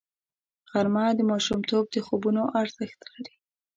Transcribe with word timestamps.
غرمه 0.71 1.05
د 1.15 1.19
ماشومتوب 1.31 1.85
د 1.91 1.95
خوبونو 2.05 2.43
ارزښت 2.61 2.99
لري 3.11 3.33